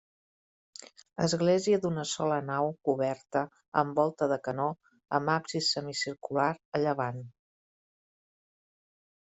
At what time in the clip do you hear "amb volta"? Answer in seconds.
3.83-4.31